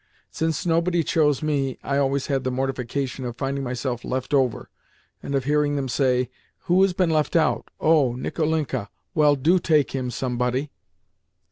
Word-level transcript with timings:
Since 0.31 0.65
nobody 0.65 1.03
chose 1.03 1.43
me, 1.43 1.77
I 1.83 1.99
always 1.99 2.25
had 2.25 2.43
the 2.43 2.49
mortification 2.49 3.23
of 3.23 3.37
finding 3.37 3.63
myself 3.63 4.03
left 4.03 4.33
over, 4.33 4.67
and 5.21 5.35
of 5.35 5.43
hearing 5.43 5.75
them 5.75 5.87
say, 5.87 6.31
"Who 6.61 6.81
has 6.81 6.91
been 6.93 7.11
left 7.11 7.35
out? 7.35 7.69
Oh, 7.79 8.13
Nicolinka. 8.15 8.89
Well, 9.13 9.35
do 9.35 9.59
take 9.59 9.91
him, 9.91 10.09
somebody." 10.09 10.71